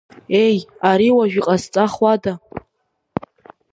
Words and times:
Еи, 0.43 0.57
ари 0.89 1.09
уажә 1.15 1.35
иҟазҵахуада! 1.39 2.33